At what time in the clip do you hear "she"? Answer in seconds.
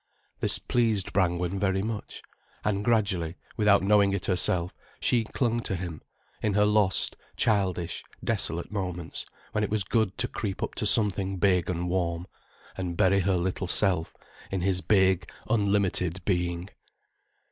4.99-5.25